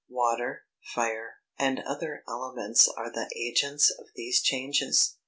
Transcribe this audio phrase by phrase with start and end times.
[0.09, 5.15] Water, fire, and other elements are the agents of these changes.